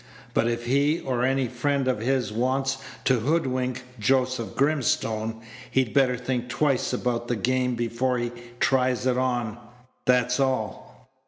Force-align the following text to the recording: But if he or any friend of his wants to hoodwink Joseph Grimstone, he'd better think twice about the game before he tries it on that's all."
But 0.33 0.47
if 0.47 0.65
he 0.65 0.99
or 1.01 1.23
any 1.23 1.47
friend 1.47 1.87
of 1.87 1.99
his 1.99 2.33
wants 2.33 2.79
to 3.05 3.19
hoodwink 3.19 3.83
Joseph 3.99 4.55
Grimstone, 4.55 5.41
he'd 5.69 5.93
better 5.93 6.17
think 6.17 6.49
twice 6.49 6.91
about 6.91 7.27
the 7.27 7.35
game 7.35 7.75
before 7.75 8.17
he 8.17 8.31
tries 8.59 9.05
it 9.05 9.15
on 9.19 9.59
that's 10.07 10.39
all." 10.39 11.07